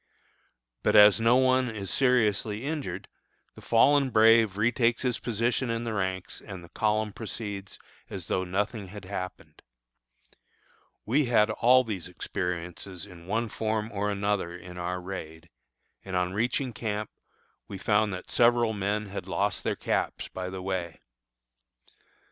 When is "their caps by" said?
19.63-20.49